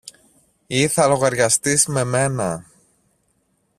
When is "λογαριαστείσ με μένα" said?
1.07-2.67